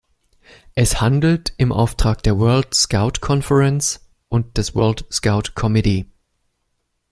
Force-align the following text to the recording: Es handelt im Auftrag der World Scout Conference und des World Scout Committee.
Es 0.73 0.99
handelt 0.99 1.53
im 1.57 1.71
Auftrag 1.71 2.23
der 2.23 2.39
World 2.39 2.73
Scout 2.73 3.19
Conference 3.21 4.03
und 4.29 4.57
des 4.57 4.73
World 4.73 5.05
Scout 5.11 5.51
Committee. 5.53 6.07